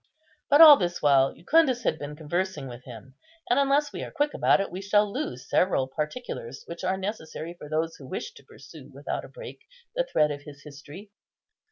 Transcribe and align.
But 0.49 0.61
all 0.61 0.77
this 0.77 0.99
while 1.03 1.31
Jucundus 1.35 1.83
had 1.83 1.99
been 1.99 2.15
conversing 2.15 2.67
with 2.67 2.85
him; 2.85 3.13
and, 3.51 3.59
unless 3.59 3.93
we 3.93 4.01
are 4.03 4.09
quick 4.09 4.33
about 4.33 4.59
it, 4.59 4.71
we 4.71 4.81
shall 4.81 5.13
lose 5.13 5.47
several 5.47 5.87
particulars 5.87 6.63
which 6.65 6.83
are 6.83 6.97
necessary 6.97 7.53
for 7.53 7.69
those 7.69 7.97
who 7.97 8.07
wish 8.09 8.31
to 8.33 8.43
pursue 8.43 8.89
without 8.91 9.23
a 9.23 9.29
break 9.29 9.59
the 9.93 10.03
thread 10.03 10.31
of 10.31 10.41
his 10.41 10.63
history. 10.63 11.11